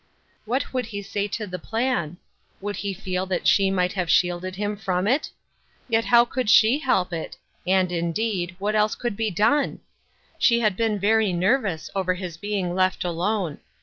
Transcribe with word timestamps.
What 0.45 0.73
would 0.73 0.87
he 0.87 1.03
say 1.03 1.27
to 1.27 1.45
the 1.45 1.59
plan? 1.59 2.17
Would 2.59 2.77
he 2.77 2.91
feel 2.91 3.27
that 3.27 3.43
3he 3.43 3.71
might 3.71 3.93
have 3.93 4.09
shielded 4.09 4.55
liim 4.55 4.79
from 4.79 5.07
it? 5.07 5.29
Yet 5.87 6.05
how 6.05 6.25
could 6.25 6.49
she 6.49 6.79
help 6.79 7.13
it? 7.13 7.37
and, 7.67 7.91
indeed, 7.91 8.55
what 8.57 8.73
else 8.75 8.95
could 8.95 9.15
be 9.15 9.29
done? 9.29 9.79
She 10.39 10.59
had 10.59 10.75
been 10.75 10.97
very 10.97 11.31
nervous 11.33 11.91
over 11.93 12.15
his 12.15 12.35
being 12.37 12.73
left 12.73 13.03
alone. 13.03 13.59